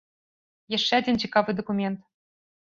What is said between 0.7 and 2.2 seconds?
Яшчэ адзін цікавы дакумент.